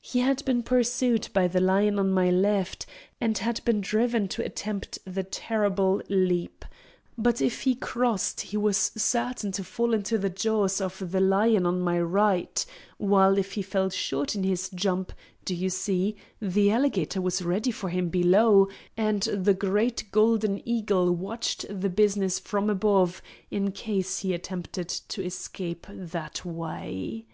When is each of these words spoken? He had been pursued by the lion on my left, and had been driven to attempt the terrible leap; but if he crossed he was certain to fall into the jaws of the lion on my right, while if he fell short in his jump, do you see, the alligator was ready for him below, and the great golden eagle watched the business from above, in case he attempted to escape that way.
He 0.00 0.18
had 0.18 0.44
been 0.44 0.64
pursued 0.64 1.28
by 1.32 1.46
the 1.46 1.60
lion 1.60 1.96
on 1.96 2.10
my 2.10 2.30
left, 2.30 2.84
and 3.20 3.38
had 3.38 3.64
been 3.64 3.80
driven 3.80 4.26
to 4.26 4.44
attempt 4.44 4.98
the 5.04 5.22
terrible 5.22 6.02
leap; 6.08 6.64
but 7.16 7.40
if 7.40 7.60
he 7.62 7.76
crossed 7.76 8.40
he 8.40 8.56
was 8.56 8.76
certain 8.96 9.52
to 9.52 9.62
fall 9.62 9.94
into 9.94 10.18
the 10.18 10.30
jaws 10.30 10.80
of 10.80 11.12
the 11.12 11.20
lion 11.20 11.64
on 11.64 11.80
my 11.80 12.00
right, 12.00 12.66
while 12.98 13.38
if 13.38 13.52
he 13.52 13.62
fell 13.62 13.88
short 13.88 14.34
in 14.34 14.42
his 14.42 14.68
jump, 14.68 15.12
do 15.44 15.54
you 15.54 15.70
see, 15.70 16.16
the 16.40 16.72
alligator 16.72 17.20
was 17.20 17.40
ready 17.40 17.70
for 17.70 17.88
him 17.88 18.08
below, 18.08 18.66
and 18.96 19.22
the 19.32 19.54
great 19.54 20.06
golden 20.10 20.60
eagle 20.68 21.12
watched 21.14 21.66
the 21.70 21.88
business 21.88 22.40
from 22.40 22.68
above, 22.68 23.22
in 23.48 23.70
case 23.70 24.18
he 24.18 24.34
attempted 24.34 24.88
to 24.88 25.22
escape 25.24 25.86
that 25.88 26.44
way. 26.44 27.26